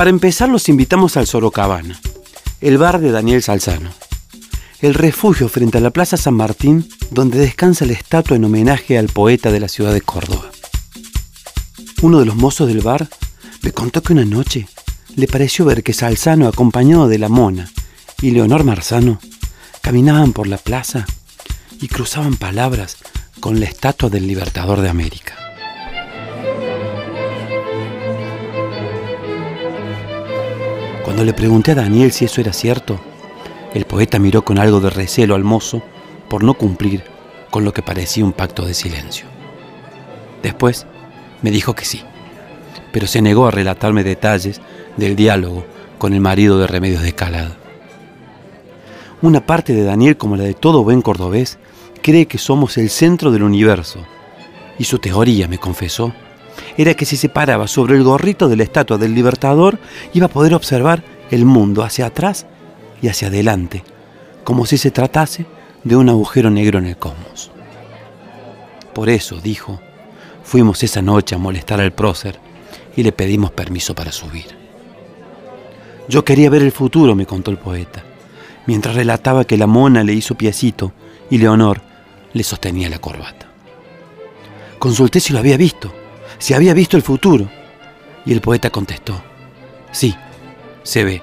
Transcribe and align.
Para 0.00 0.08
empezar, 0.08 0.48
los 0.48 0.70
invitamos 0.70 1.18
al 1.18 1.26
Sorocabana, 1.26 2.00
el 2.62 2.78
bar 2.78 3.00
de 3.00 3.10
Daniel 3.10 3.42
Salzano, 3.42 3.90
el 4.80 4.94
refugio 4.94 5.50
frente 5.50 5.76
a 5.76 5.82
la 5.82 5.90
Plaza 5.90 6.16
San 6.16 6.32
Martín, 6.32 6.88
donde 7.10 7.38
descansa 7.38 7.84
la 7.84 7.92
estatua 7.92 8.38
en 8.38 8.46
homenaje 8.46 8.96
al 8.96 9.08
poeta 9.08 9.52
de 9.52 9.60
la 9.60 9.68
ciudad 9.68 9.92
de 9.92 10.00
Córdoba. 10.00 10.50
Uno 12.00 12.18
de 12.18 12.24
los 12.24 12.34
mozos 12.34 12.66
del 12.68 12.80
bar 12.80 13.10
me 13.60 13.72
contó 13.72 14.02
que 14.02 14.14
una 14.14 14.24
noche 14.24 14.68
le 15.16 15.26
pareció 15.26 15.66
ver 15.66 15.82
que 15.82 15.92
Salzano, 15.92 16.48
acompañado 16.48 17.06
de 17.06 17.18
la 17.18 17.28
mona 17.28 17.70
y 18.22 18.30
Leonor 18.30 18.64
Marzano, 18.64 19.20
caminaban 19.82 20.32
por 20.32 20.46
la 20.46 20.56
plaza 20.56 21.04
y 21.78 21.88
cruzaban 21.88 22.36
palabras 22.36 22.96
con 23.38 23.60
la 23.60 23.66
estatua 23.66 24.08
del 24.08 24.26
Libertador 24.26 24.80
de 24.80 24.88
América. 24.88 25.39
Cuando 31.10 31.24
le 31.24 31.34
pregunté 31.34 31.72
a 31.72 31.74
Daniel 31.74 32.12
si 32.12 32.24
eso 32.24 32.40
era 32.40 32.52
cierto, 32.52 33.00
el 33.74 33.84
poeta 33.84 34.20
miró 34.20 34.44
con 34.44 34.60
algo 34.60 34.78
de 34.78 34.90
recelo 34.90 35.34
al 35.34 35.42
mozo 35.42 35.82
por 36.28 36.44
no 36.44 36.54
cumplir 36.54 37.02
con 37.50 37.64
lo 37.64 37.72
que 37.72 37.82
parecía 37.82 38.24
un 38.24 38.30
pacto 38.30 38.64
de 38.64 38.74
silencio. 38.74 39.26
Después 40.40 40.86
me 41.42 41.50
dijo 41.50 41.74
que 41.74 41.84
sí, 41.84 42.02
pero 42.92 43.08
se 43.08 43.22
negó 43.22 43.48
a 43.48 43.50
relatarme 43.50 44.04
detalles 44.04 44.60
del 44.96 45.16
diálogo 45.16 45.64
con 45.98 46.14
el 46.14 46.20
marido 46.20 46.60
de 46.60 46.68
Remedios 46.68 47.02
de 47.02 47.08
Escalada. 47.08 47.56
Una 49.20 49.44
parte 49.44 49.72
de 49.72 49.82
Daniel, 49.82 50.16
como 50.16 50.36
la 50.36 50.44
de 50.44 50.54
todo 50.54 50.84
buen 50.84 51.02
cordobés, 51.02 51.58
cree 52.02 52.26
que 52.26 52.38
somos 52.38 52.78
el 52.78 52.88
centro 52.88 53.32
del 53.32 53.42
universo, 53.42 53.98
y 54.78 54.84
su 54.84 55.00
teoría, 55.00 55.48
me 55.48 55.58
confesó, 55.58 56.12
era 56.76 56.94
que 56.94 57.04
si 57.04 57.16
se 57.16 57.28
paraba 57.28 57.68
sobre 57.68 57.96
el 57.96 58.04
gorrito 58.04 58.48
de 58.48 58.56
la 58.56 58.62
estatua 58.62 58.98
del 58.98 59.14
Libertador, 59.14 59.78
iba 60.14 60.26
a 60.26 60.30
poder 60.30 60.54
observar 60.54 61.02
el 61.30 61.44
mundo 61.44 61.82
hacia 61.82 62.06
atrás 62.06 62.46
y 63.02 63.08
hacia 63.08 63.28
adelante, 63.28 63.82
como 64.44 64.66
si 64.66 64.78
se 64.78 64.90
tratase 64.90 65.46
de 65.84 65.96
un 65.96 66.08
agujero 66.08 66.50
negro 66.50 66.78
en 66.78 66.86
el 66.86 66.96
cosmos. 66.96 67.50
Por 68.94 69.08
eso, 69.08 69.40
dijo, 69.40 69.80
fuimos 70.42 70.82
esa 70.82 71.02
noche 71.02 71.34
a 71.34 71.38
molestar 71.38 71.80
al 71.80 71.92
prócer 71.92 72.38
y 72.96 73.02
le 73.02 73.12
pedimos 73.12 73.52
permiso 73.52 73.94
para 73.94 74.12
subir. 74.12 74.46
Yo 76.08 76.24
quería 76.24 76.50
ver 76.50 76.62
el 76.62 76.72
futuro, 76.72 77.14
me 77.14 77.26
contó 77.26 77.50
el 77.50 77.58
poeta, 77.58 78.02
mientras 78.66 78.96
relataba 78.96 79.44
que 79.44 79.56
la 79.56 79.66
mona 79.66 80.02
le 80.02 80.12
hizo 80.12 80.34
piecito 80.34 80.92
y 81.30 81.38
Leonor 81.38 81.80
le 82.32 82.42
sostenía 82.42 82.90
la 82.90 82.98
corbata. 82.98 83.46
Consulté 84.78 85.20
si 85.20 85.32
lo 85.32 85.38
había 85.38 85.56
visto, 85.56 85.92
si 86.40 86.54
había 86.54 86.74
visto 86.74 86.96
el 86.96 87.02
futuro, 87.04 87.48
y 88.26 88.32
el 88.32 88.40
poeta 88.40 88.70
contestó, 88.70 89.22
sí, 89.92 90.16
se 90.82 91.04
ve, 91.04 91.22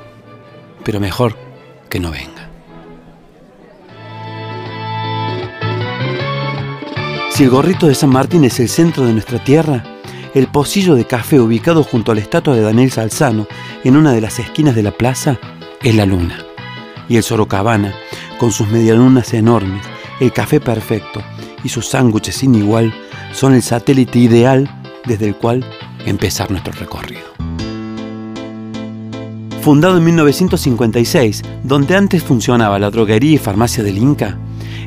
pero 0.84 1.00
mejor 1.00 1.36
que 1.90 2.00
no 2.00 2.12
venga. 2.12 2.50
Si 7.32 7.44
el 7.44 7.50
gorrito 7.50 7.88
de 7.88 7.96
San 7.96 8.10
Martín 8.10 8.46
es 8.46 8.60
el 8.60 8.70
centro 8.70 9.06
de 9.06 9.14
nuestra 9.14 9.44
tierra, 9.44 9.84
el 10.34 10.48
pocillo 10.48 10.96
de 10.96 11.06
café 11.06 11.40
ubicado 11.40 11.84
junto 11.84 12.12
a 12.12 12.16
la 12.16 12.22
estatua 12.22 12.56
de 12.56 12.62
Daniel 12.62 12.92
Salzano 12.92 13.48
en 13.84 13.98
una 13.98 14.12
de 14.12 14.22
las 14.22 14.40
esquinas 14.40 14.76
de 14.76 14.84
la 14.84 14.92
plaza 14.92 15.40
es 15.82 15.96
la 15.96 16.06
luna. 16.06 16.46
Y 17.10 17.18
el 17.18 17.24
Sorocabana, 17.24 17.94
con 18.40 18.52
sus 18.52 18.68
medialunas 18.68 19.34
enormes, 19.34 19.84
el 20.20 20.32
café 20.32 20.60
perfecto 20.60 21.24
y 21.64 21.70
sus 21.70 21.88
sándwiches 21.88 22.36
sin 22.36 22.54
igual, 22.54 22.94
son 23.34 23.54
el 23.54 23.62
satélite 23.62 24.20
ideal 24.20 24.70
desde 25.08 25.28
el 25.28 25.36
cual 25.36 25.66
empezar 26.06 26.52
nuestro 26.52 26.74
recorrido. 26.74 27.26
Fundado 29.62 29.98
en 29.98 30.06
1956, 30.06 31.44
donde 31.64 31.96
antes 31.96 32.24
funcionaba 32.24 32.80
la 32.80 32.90
droguería 32.90 33.34
y 33.34 33.38
farmacia 33.38 33.84
del 33.84 33.98
Inca, 33.98 34.38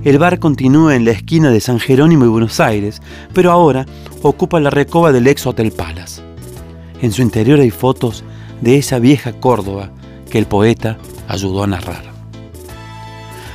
el 0.05 0.19
bar 0.19 0.39
continúa 0.39 0.97
en 0.97 1.05
la 1.05 1.11
esquina 1.11 1.51
de 1.51 1.61
San 1.61 1.79
Jerónimo 1.79 2.25
y 2.25 2.29
Buenos 2.29 2.61
Aires, 2.61 3.03
pero 3.35 3.51
ahora 3.51 3.85
ocupa 4.23 4.59
la 4.59 4.71
recoba 4.71 5.13
del 5.13 5.27
ex 5.27 5.47
Hotel 5.47 5.73
Palace. 5.73 6.23
En 7.03 7.13
su 7.13 7.21
interior 7.21 7.61
hay 7.61 7.71
fotos 7.71 8.25
de 8.63 8.79
esa 8.79 8.99
vieja 8.99 9.33
Córdoba 9.33 9.91
que 10.31 10.39
el 10.39 10.47
poeta 10.47 10.97
ayudó 11.29 11.65
a 11.65 11.67
narrar. 11.67 12.11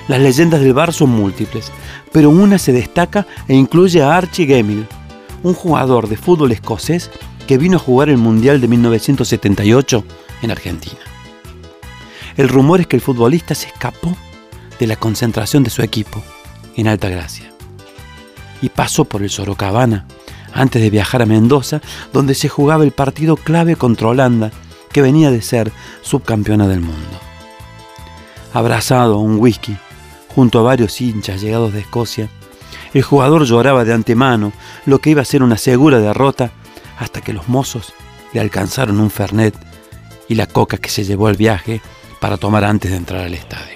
Las 0.07 0.19
leyendas 0.19 0.61
del 0.61 0.73
bar 0.73 0.93
son 0.93 1.09
múltiples, 1.09 1.71
pero 2.11 2.29
una 2.29 2.59
se 2.59 2.71
destaca 2.71 3.25
e 3.47 3.55
incluye 3.55 4.03
a 4.03 4.15
Archie 4.15 4.45
Gemmill, 4.45 4.85
un 5.45 5.53
jugador 5.53 6.09
de 6.09 6.17
fútbol 6.17 6.51
escocés 6.51 7.11
que 7.45 7.59
vino 7.59 7.77
a 7.77 7.79
jugar 7.79 8.09
el 8.09 8.17
Mundial 8.17 8.59
de 8.59 8.67
1978 8.67 10.03
en 10.41 10.49
Argentina. 10.49 10.97
El 12.35 12.49
rumor 12.49 12.81
es 12.81 12.87
que 12.87 12.95
el 12.95 13.01
futbolista 13.03 13.53
se 13.53 13.67
escapó 13.67 14.17
de 14.79 14.87
la 14.87 14.95
concentración 14.95 15.63
de 15.63 15.69
su 15.69 15.83
equipo 15.83 16.23
en 16.75 16.87
Alta 16.87 17.09
Gracia 17.09 17.53
y 18.59 18.69
pasó 18.69 19.05
por 19.05 19.21
el 19.21 19.29
Sorocabana 19.29 20.07
antes 20.51 20.81
de 20.81 20.89
viajar 20.89 21.21
a 21.21 21.27
Mendoza, 21.27 21.79
donde 22.11 22.33
se 22.33 22.49
jugaba 22.49 22.83
el 22.83 22.91
partido 22.91 23.35
clave 23.35 23.75
contra 23.75 24.07
Holanda, 24.07 24.51
que 24.91 25.03
venía 25.03 25.29
de 25.29 25.43
ser 25.43 25.71
subcampeona 26.01 26.67
del 26.67 26.79
mundo. 26.79 27.19
Abrazado 28.51 29.15
a 29.15 29.19
un 29.19 29.37
whisky, 29.37 29.77
junto 30.33 30.57
a 30.57 30.63
varios 30.63 30.99
hinchas 31.01 31.41
llegados 31.41 31.73
de 31.73 31.81
Escocia, 31.81 32.29
el 32.95 33.03
jugador 33.03 33.43
lloraba 33.43 33.83
de 33.83 33.93
antemano 33.93 34.53
lo 34.85 34.99
que 34.99 35.09
iba 35.09 35.21
a 35.21 35.25
ser 35.25 35.43
una 35.43 35.57
segura 35.57 35.99
derrota 35.99 36.51
hasta 36.97 37.19
que 37.19 37.33
los 37.33 37.49
mozos 37.49 37.93
le 38.31 38.39
alcanzaron 38.39 39.01
un 39.01 39.11
fernet 39.11 39.53
y 40.29 40.35
la 40.35 40.47
coca 40.47 40.77
que 40.77 40.89
se 40.89 41.03
llevó 41.03 41.27
al 41.27 41.35
viaje 41.35 41.81
para 42.21 42.37
tomar 42.37 42.63
antes 42.63 42.89
de 42.89 42.97
entrar 42.97 43.25
al 43.25 43.33
estadio. 43.33 43.75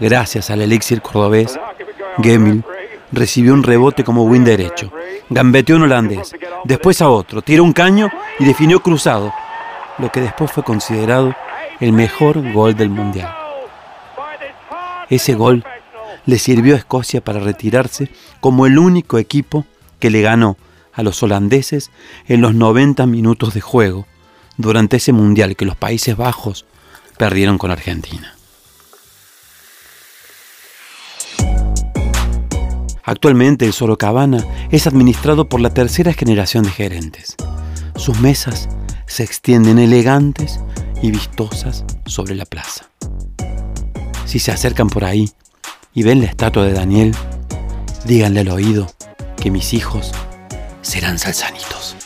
Gracias 0.00 0.50
al 0.50 0.62
elixir 0.62 1.00
cordobés, 1.00 1.58
Gemil 2.20 2.64
recibió 3.12 3.54
un 3.54 3.62
rebote 3.62 4.02
como 4.02 4.24
win 4.24 4.44
derecho. 4.44 4.92
Gambeteó 5.30 5.76
un 5.76 5.82
holandés, 5.82 6.34
después 6.64 7.00
a 7.00 7.08
otro, 7.08 7.40
tiró 7.40 7.62
un 7.62 7.72
caño 7.72 8.10
y 8.40 8.44
definió 8.44 8.80
cruzado, 8.80 9.32
lo 9.98 10.10
que 10.10 10.20
después 10.20 10.50
fue 10.50 10.64
considerado 10.64 11.32
el 11.78 11.92
mejor 11.92 12.52
gol 12.52 12.74
del 12.74 12.90
Mundial. 12.90 13.32
Ese 15.08 15.34
gol 15.34 15.64
le 16.26 16.38
sirvió 16.38 16.74
a 16.74 16.78
Escocia 16.78 17.22
para 17.22 17.40
retirarse 17.40 18.08
como 18.40 18.66
el 18.66 18.78
único 18.78 19.18
equipo 19.18 19.64
que 19.98 20.10
le 20.10 20.22
ganó 20.22 20.56
a 20.92 21.02
los 21.02 21.22
holandeses 21.22 21.90
en 22.26 22.40
los 22.40 22.54
90 22.54 23.06
minutos 23.06 23.54
de 23.54 23.60
juego 23.60 24.06
durante 24.56 24.98
ese 24.98 25.12
mundial 25.12 25.56
que 25.56 25.64
los 25.64 25.76
Países 25.76 26.16
Bajos 26.16 26.64
perdieron 27.18 27.58
con 27.58 27.70
Argentina. 27.70 28.34
Actualmente 33.02 33.66
el 33.66 33.74
Sorocabana 33.74 34.42
es 34.70 34.86
administrado 34.86 35.48
por 35.48 35.60
la 35.60 35.74
tercera 35.74 36.14
generación 36.14 36.64
de 36.64 36.70
gerentes. 36.70 37.36
Sus 37.96 38.18
mesas 38.20 38.68
se 39.06 39.24
extienden 39.24 39.78
elegantes 39.78 40.58
y 41.02 41.10
vistosas 41.10 41.84
sobre 42.06 42.34
la 42.34 42.46
plaza. 42.46 42.88
Si 44.24 44.38
se 44.38 44.52
acercan 44.52 44.88
por 44.88 45.04
ahí 45.04 45.30
y 45.94 46.02
ven 46.02 46.20
la 46.20 46.26
estatua 46.26 46.64
de 46.64 46.72
Daniel, 46.72 47.14
díganle 48.04 48.40
al 48.40 48.50
oído 48.50 48.88
que 49.40 49.50
mis 49.50 49.72
hijos 49.72 50.10
serán 50.82 51.18
salsanitos. 51.18 51.96